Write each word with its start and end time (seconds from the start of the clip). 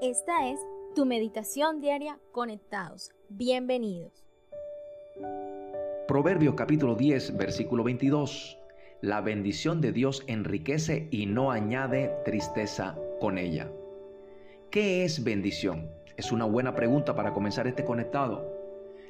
Esta 0.00 0.48
es 0.48 0.60
tu 0.94 1.06
meditación 1.06 1.80
diaria 1.80 2.18
conectados. 2.32 3.12
Bienvenidos. 3.28 4.24
Proverbios 6.06 6.54
capítulo 6.54 6.94
10, 6.94 7.36
versículo 7.36 7.82
22. 7.82 8.58
La 9.00 9.20
bendición 9.20 9.80
de 9.80 9.92
Dios 9.92 10.22
enriquece 10.26 11.08
y 11.10 11.26
no 11.26 11.50
añade 11.50 12.14
tristeza 12.24 12.96
con 13.20 13.38
ella. 13.38 13.70
¿Qué 14.70 15.04
es 15.04 15.24
bendición? 15.24 15.90
Es 16.16 16.32
una 16.32 16.44
buena 16.44 16.74
pregunta 16.74 17.14
para 17.14 17.32
comenzar 17.32 17.66
este 17.66 17.84
conectado. 17.84 18.46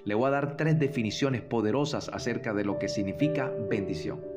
Le 0.04 0.14
voy 0.14 0.28
a 0.28 0.30
dar 0.30 0.56
tres 0.56 0.78
definiciones 0.78 1.42
poderosas 1.42 2.08
acerca 2.08 2.52
de 2.52 2.64
lo 2.64 2.78
que 2.78 2.88
significa 2.88 3.52
bendición. 3.68 4.35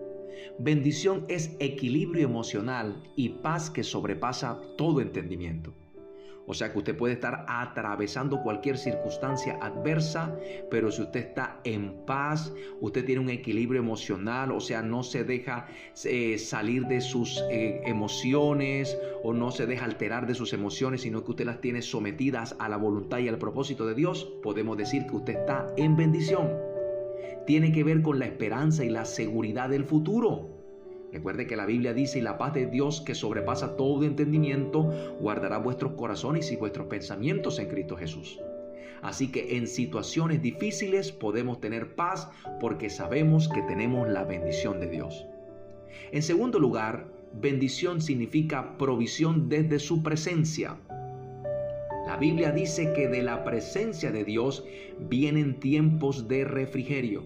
Bendición 0.59 1.25
es 1.27 1.55
equilibrio 1.59 2.23
emocional 2.23 3.03
y 3.15 3.29
paz 3.29 3.69
que 3.69 3.83
sobrepasa 3.83 4.59
todo 4.77 5.01
entendimiento. 5.01 5.73
O 6.49 6.55
sea 6.55 6.71
que 6.71 6.79
usted 6.79 6.97
puede 6.97 7.13
estar 7.13 7.45
atravesando 7.47 8.41
cualquier 8.41 8.79
circunstancia 8.79 9.59
adversa, 9.61 10.35
pero 10.71 10.89
si 10.89 11.03
usted 11.03 11.19
está 11.19 11.59
en 11.63 12.03
paz, 12.07 12.51
usted 12.81 13.05
tiene 13.05 13.21
un 13.21 13.29
equilibrio 13.29 13.79
emocional, 13.79 14.51
o 14.51 14.59
sea, 14.59 14.81
no 14.81 15.03
se 15.03 15.23
deja 15.23 15.67
eh, 16.05 16.39
salir 16.39 16.87
de 16.87 17.01
sus 17.01 17.39
eh, 17.51 17.81
emociones 17.85 18.97
o 19.23 19.31
no 19.31 19.51
se 19.51 19.67
deja 19.67 19.85
alterar 19.85 20.25
de 20.25 20.33
sus 20.33 20.51
emociones, 20.51 21.01
sino 21.01 21.23
que 21.23 21.29
usted 21.29 21.45
las 21.45 21.61
tiene 21.61 21.83
sometidas 21.83 22.55
a 22.57 22.67
la 22.67 22.77
voluntad 22.77 23.19
y 23.19 23.27
al 23.27 23.37
propósito 23.37 23.85
de 23.85 23.93
Dios, 23.93 24.27
podemos 24.41 24.75
decir 24.75 25.05
que 25.05 25.17
usted 25.17 25.37
está 25.37 25.67
en 25.77 25.95
bendición. 25.95 26.68
Tiene 27.45 27.71
que 27.71 27.83
ver 27.83 28.01
con 28.01 28.19
la 28.19 28.25
esperanza 28.25 28.83
y 28.83 28.89
la 28.89 29.05
seguridad 29.05 29.69
del 29.69 29.85
futuro. 29.85 30.59
Recuerde 31.11 31.47
que 31.47 31.55
la 31.55 31.65
Biblia 31.65 31.93
dice, 31.93 32.19
y 32.19 32.21
la 32.21 32.37
paz 32.37 32.53
de 32.53 32.67
Dios 32.67 33.01
que 33.01 33.15
sobrepasa 33.15 33.75
todo 33.75 34.03
entendimiento, 34.03 34.91
guardará 35.19 35.57
vuestros 35.57 35.93
corazones 35.93 36.51
y 36.51 36.55
vuestros 36.55 36.87
pensamientos 36.87 37.57
en 37.57 37.67
Cristo 37.67 37.97
Jesús. 37.97 38.39
Así 39.01 39.31
que 39.31 39.57
en 39.57 39.67
situaciones 39.67 40.41
difíciles 40.41 41.11
podemos 41.11 41.61
tener 41.61 41.95
paz 41.95 42.29
porque 42.59 42.89
sabemos 42.89 43.47
que 43.47 43.61
tenemos 43.63 44.07
la 44.09 44.23
bendición 44.23 44.79
de 44.79 44.89
Dios. 44.89 45.25
En 46.11 46.21
segundo 46.21 46.59
lugar, 46.59 47.07
bendición 47.33 48.01
significa 48.01 48.77
provisión 48.77 49.49
desde 49.49 49.79
su 49.79 50.03
presencia. 50.03 50.77
La 52.09 52.17
Biblia 52.17 52.51
dice 52.51 52.91
que 52.93 53.07
de 53.07 53.21
la 53.21 53.43
presencia 53.43 54.11
de 54.11 54.25
Dios 54.25 54.65
vienen 54.97 55.59
tiempos 55.59 56.27
de 56.27 56.43
refrigerio. 56.43 57.21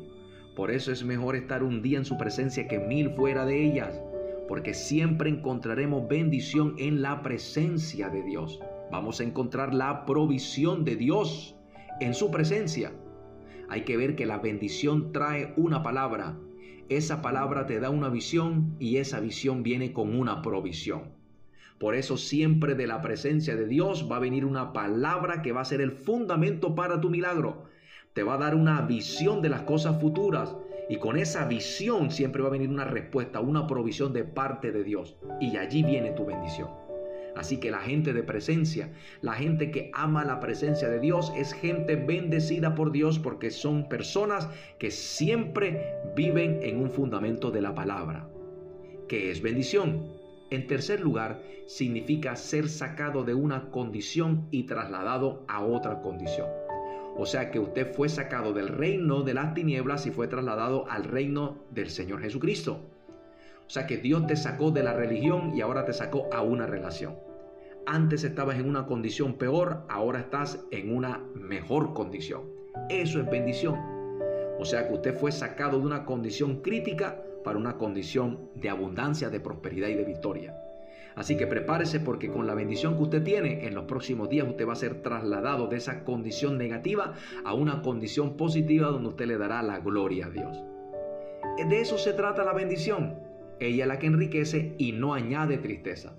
Por 0.58 0.72
eso 0.72 0.92
es 0.92 1.06
mejor 1.06 1.38
estar 1.38 1.64
un 1.64 1.81
día 1.81 2.00
en 2.00 2.03
su 2.03 2.17
presencia 2.17 2.67
que 2.67 2.80
mil 2.80 3.11
fuera 3.11 3.45
de 3.45 3.64
ellas, 3.64 4.02
porque 4.50 4.73
siempre 4.73 5.30
encontraremos 5.30 6.09
bendición 6.09 6.76
en 6.80 7.02
la 7.02 7.23
presencia 7.23 8.09
de 8.09 8.23
Dios. 8.23 8.59
Vamos 8.92 9.22
a 9.22 9.23
encontrar 9.23 9.73
la 9.73 10.06
provisión 10.06 10.84
de 10.84 10.98
Dios 10.98 11.56
en 12.02 12.14
su 12.14 12.30
presencia. 12.30 12.92
Hay 13.70 13.86
que 13.86 13.95
ver 13.95 14.17
que 14.17 14.26
la 14.26 14.39
bendición 14.39 15.14
trae 15.14 15.54
una 15.56 15.81
palabra. 15.81 16.38
Esa 16.89 17.22
palabra 17.22 17.67
te 17.67 17.80
da 17.80 17.89
una 17.89 18.09
visión 18.09 18.76
y 18.80 18.98
esa 18.98 19.22
visión 19.22 19.64
viene 19.64 19.94
con 19.94 20.14
una 20.14 20.42
provisión. 20.42 21.22
Por 21.84 21.95
eso 21.95 22.16
siempre 22.16 22.76
de 22.76 22.88
la 22.88 23.02
presencia 23.02 23.58
de 23.58 23.67
Dios 23.67 24.08
va 24.09 24.16
a 24.16 24.20
venir 24.20 24.45
una 24.45 24.72
palabra 24.72 25.42
que 25.42 25.52
va 25.52 25.59
a 25.59 25.66
ser 25.66 25.81
el 25.81 25.92
fundamento 25.92 26.76
para 26.76 27.02
tu 27.02 27.09
milagro 27.09 27.66
te 28.14 28.23
va 28.23 28.36
a 28.36 28.38
dar 28.38 28.56
una 28.56 28.81
visión 28.81 29.42
de 29.42 29.50
las 29.50 29.64
cosas 29.64 30.00
futuras. 30.00 30.56
Y 30.89 30.95
con 30.98 31.17
esa 31.17 31.45
visión 31.45 32.09
siempre 32.09 32.42
va 32.42 32.48
a 32.48 32.52
venir 32.52 32.70
una 32.70 32.86
respuesta, 32.86 33.42
una 33.42 33.67
provisión 33.67 34.14
de 34.14 34.23
parte 34.23 34.72
de 34.72 34.86
Dios. 34.86 35.17
Y 35.42 35.58
allí 35.58 35.84
viene 35.84 36.11
tu 36.11 36.26
bendición. 36.26 36.70
Así 37.36 37.58
que 37.58 37.70
la 37.70 37.80
gente 37.80 38.14
de 38.14 38.23
presencia, 38.23 38.94
la 39.22 39.34
gente 39.34 39.70
que 39.70 39.92
ama 39.94 40.23
la 40.23 40.39
presencia 40.39 40.88
de 40.88 41.02
Dios, 41.02 41.34
es 41.36 41.52
gente 41.52 41.98
bendecida 41.98 42.76
por 42.76 42.94
Dios 42.94 43.20
porque 43.20 43.52
son 43.52 43.89
personas 43.89 44.48
que 44.78 44.89
siempre 44.89 45.98
viven 46.16 46.60
en 46.61 46.77
un 46.80 46.89
fundamento 46.89 47.52
de 47.52 47.61
la 47.61 47.76
palabra. 47.76 48.30
¿Qué 49.10 49.32
es 49.32 49.42
bendición? 49.42 50.23
En 50.53 50.67
tercer 50.67 50.99
lugar, 50.99 51.41
significa 51.65 52.36
ser 52.36 52.69
sacado 52.69 53.23
de 53.23 53.33
una 53.33 53.71
condición 53.71 54.47
y 54.52 54.67
trasladado 54.67 55.43
a 55.47 55.65
otra 55.65 55.99
condición. 55.99 56.47
O 57.17 57.25
sea 57.25 57.49
que 57.49 57.58
usted 57.58 57.91
fue 57.91 58.08
sacado 58.08 58.53
del 58.53 58.67
reino 58.67 59.23
de 59.23 59.33
las 59.33 59.55
tinieblas 59.55 60.05
y 60.05 60.11
fue 60.11 60.27
trasladado 60.27 60.87
al 60.92 61.05
reino 61.05 61.58
del 61.71 61.89
Señor 61.89 62.21
Jesucristo. 62.21 62.81
O 63.65 63.69
sea 63.71 63.87
que 63.87 63.97
Dios 63.97 64.27
te 64.27 64.36
sacó 64.36 64.69
de 64.69 64.83
la 64.83 64.93
religión 64.93 65.55
y 65.55 65.61
ahora 65.61 65.86
te 65.86 65.93
sacó 65.93 66.30
a 66.31 66.43
una 66.43 66.67
relación. 66.67 67.15
Antes 67.87 68.23
estabas 68.23 68.59
en 68.59 68.69
una 68.69 68.86
condición 68.86 69.39
peor, 69.39 69.81
ahora 69.89 70.19
estás 70.19 70.63
en 70.69 70.95
una 70.95 71.19
mejor 71.33 71.95
condición. 71.95 72.43
Eso 72.89 73.19
es 73.19 73.27
bendición. 73.27 73.73
O 74.59 74.65
sea 74.65 74.87
que 74.87 74.93
usted 74.93 75.15
fue 75.15 75.31
sacado 75.31 75.80
de 75.80 75.87
una 75.87 76.05
condición 76.05 76.61
crítica 76.61 77.23
para 77.43 77.58
una 77.58 77.77
condición 77.77 78.49
de 78.55 78.70
abundancia, 78.70 79.30
de 79.30 79.39
prosperidad 79.39 79.89
y 79.89 79.95
de 79.95 80.05
victoria. 80.05 80.55
Así 81.15 81.37
que 81.37 81.45
prepárese 81.48 81.99
porque 81.99 82.31
con 82.31 82.48
la 82.48 82.55
bendición 82.55 82.95
que 82.95 83.04
usted 83.04 83.23
tiene, 83.23 83.67
en 83.67 83.76
los 83.76 83.86
próximos 83.86 84.30
días 84.30 84.48
usted 84.48 84.67
va 84.67 84.73
a 84.73 84.77
ser 84.77 85.02
trasladado 85.02 85.67
de 85.67 85.77
esa 85.77 86.04
condición 86.04 86.58
negativa 86.58 87.14
a 87.45 87.54
una 87.54 87.81
condición 87.81 88.36
positiva 88.36 88.87
donde 88.87 89.09
usted 89.09 89.27
le 89.27 89.37
dará 89.37 89.61
la 89.61 89.80
gloria 89.80 90.27
a 90.27 90.30
Dios. 90.31 90.64
De 91.70 91.81
eso 91.81 91.98
se 91.98 92.14
trata 92.14 92.43
la 92.43 92.54
bendición. 92.54 93.20
Ella 93.60 93.83
es 93.83 93.87
la 93.87 93.99
que 93.99 94.08
enriquece 94.08 94.73
y 94.80 94.92
no 94.93 95.14
añade 95.14 95.58
tristeza. 95.58 96.14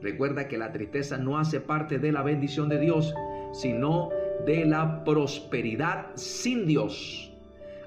Recuerda 0.00 0.46
que 0.46 0.58
la 0.58 0.72
tristeza 0.72 1.18
no 1.18 1.38
hace 1.38 1.60
parte 1.60 1.98
de 1.98 2.12
la 2.12 2.22
bendición 2.22 2.68
de 2.68 2.78
Dios, 2.78 3.14
sino 3.52 4.10
de 4.46 4.64
la 4.64 5.02
prosperidad 5.04 6.08
sin 6.14 6.66
Dios. 6.66 7.35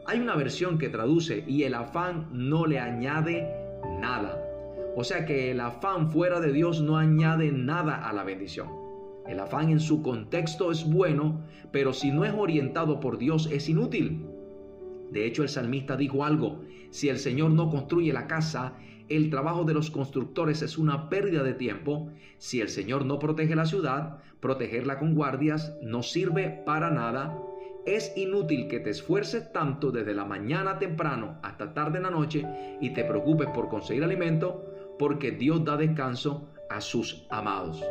Hay 0.09 0.19
una 0.19 0.35
versión 0.35 0.79
que 0.79 0.89
traduce 0.89 1.43
y 1.45 1.65
el 1.65 1.75
afán 1.75 2.29
no 2.31 2.65
le 2.65 2.79
añade 2.79 3.47
nada. 3.99 4.43
O 4.95 5.03
sea 5.03 5.23
que 5.23 5.51
el 5.51 5.59
afán 5.59 6.09
fuera 6.09 6.39
de 6.39 6.51
Dios 6.51 6.81
no 6.81 6.97
añade 6.97 7.51
nada 7.51 8.09
a 8.09 8.11
la 8.11 8.23
bendición. 8.23 8.69
El 9.27 9.39
afán 9.39 9.69
en 9.69 9.79
su 9.79 10.01
contexto 10.01 10.71
es 10.71 10.83
bueno, 10.83 11.41
pero 11.71 11.93
si 11.93 12.09
no 12.09 12.25
es 12.25 12.33
orientado 12.35 12.99
por 12.99 13.19
Dios 13.19 13.49
es 13.51 13.69
inútil. 13.69 14.25
De 15.11 15.27
hecho, 15.27 15.43
el 15.43 15.49
salmista 15.49 15.95
dijo 15.95 16.25
algo, 16.25 16.63
si 16.89 17.09
el 17.09 17.19
Señor 17.19 17.51
no 17.51 17.69
construye 17.69 18.11
la 18.11 18.25
casa, 18.25 18.73
el 19.09 19.29
trabajo 19.29 19.63
de 19.63 19.75
los 19.75 19.91
constructores 19.91 20.63
es 20.63 20.79
una 20.79 21.07
pérdida 21.09 21.43
de 21.43 21.53
tiempo. 21.53 22.09
Si 22.39 22.61
el 22.61 22.69
Señor 22.69 23.05
no 23.05 23.19
protege 23.19 23.55
la 23.55 23.67
ciudad, 23.67 24.17
protegerla 24.39 24.97
con 24.97 25.13
guardias 25.13 25.77
no 25.83 26.01
sirve 26.01 26.63
para 26.65 26.89
nada. 26.89 27.37
Es 27.85 28.15
inútil 28.15 28.67
que 28.67 28.79
te 28.79 28.89
esfuerces 28.89 29.51
tanto 29.51 29.91
desde 29.91 30.13
la 30.13 30.25
mañana 30.25 30.77
temprano 30.79 31.39
hasta 31.41 31.73
tarde 31.73 31.97
en 31.97 32.03
la 32.03 32.11
noche 32.11 32.45
y 32.81 32.93
te 32.93 33.03
preocupes 33.03 33.47
por 33.49 33.69
conseguir 33.69 34.03
alimento 34.03 34.65
porque 34.99 35.31
Dios 35.31 35.63
da 35.63 35.77
descanso 35.77 36.49
a 36.69 36.81
sus 36.81 37.25
amados. 37.29 37.83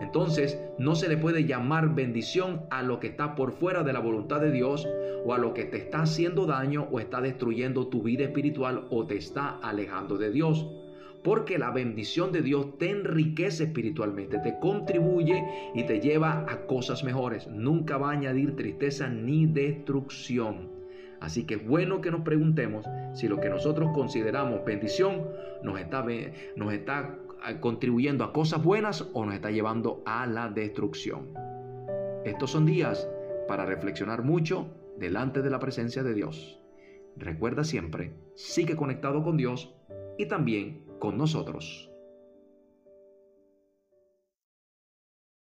Entonces, 0.00 0.60
no 0.78 0.94
se 0.94 1.08
le 1.08 1.16
puede 1.16 1.44
llamar 1.44 1.94
bendición 1.94 2.66
a 2.70 2.82
lo 2.82 3.00
que 3.00 3.08
está 3.08 3.34
por 3.34 3.52
fuera 3.52 3.82
de 3.82 3.92
la 3.92 4.00
voluntad 4.00 4.40
de 4.40 4.52
Dios 4.52 4.86
o 5.24 5.34
a 5.34 5.38
lo 5.38 5.54
que 5.54 5.64
te 5.64 5.78
está 5.78 6.02
haciendo 6.02 6.46
daño 6.46 6.86
o 6.90 7.00
está 7.00 7.20
destruyendo 7.20 7.88
tu 7.88 8.02
vida 8.02 8.24
espiritual 8.24 8.86
o 8.90 9.06
te 9.06 9.16
está 9.16 9.58
alejando 9.62 10.18
de 10.18 10.30
Dios. 10.30 10.66
Porque 11.26 11.58
la 11.58 11.72
bendición 11.72 12.30
de 12.30 12.40
Dios 12.40 12.78
te 12.78 12.88
enriquece 12.88 13.64
espiritualmente, 13.64 14.38
te 14.38 14.60
contribuye 14.60 15.42
y 15.74 15.82
te 15.82 15.98
lleva 15.98 16.46
a 16.48 16.68
cosas 16.68 17.02
mejores. 17.02 17.48
Nunca 17.48 17.98
va 17.98 18.10
a 18.10 18.12
añadir 18.12 18.54
tristeza 18.54 19.08
ni 19.08 19.44
destrucción. 19.44 20.70
Así 21.18 21.42
que 21.42 21.54
es 21.54 21.66
bueno 21.66 22.00
que 22.00 22.12
nos 22.12 22.20
preguntemos 22.20 22.86
si 23.12 23.26
lo 23.26 23.40
que 23.40 23.48
nosotros 23.48 23.90
consideramos 23.92 24.64
bendición 24.64 25.26
nos 25.64 25.80
está, 25.80 26.06
nos 26.54 26.72
está 26.72 27.18
ah, 27.42 27.58
contribuyendo 27.58 28.22
a 28.22 28.32
cosas 28.32 28.62
buenas 28.62 29.10
o 29.12 29.24
nos 29.24 29.34
está 29.34 29.50
llevando 29.50 30.04
a 30.06 30.28
la 30.28 30.48
destrucción. 30.48 31.34
Estos 32.24 32.52
son 32.52 32.66
días 32.66 33.10
para 33.48 33.66
reflexionar 33.66 34.22
mucho 34.22 34.68
delante 34.96 35.42
de 35.42 35.50
la 35.50 35.58
presencia 35.58 36.04
de 36.04 36.14
Dios. 36.14 36.60
Recuerda 37.16 37.64
siempre, 37.64 38.14
sigue 38.36 38.76
conectado 38.76 39.24
con 39.24 39.36
Dios 39.36 39.74
y 40.18 40.26
también 40.26 40.85
con 40.98 41.18
nosotros. 41.18 41.90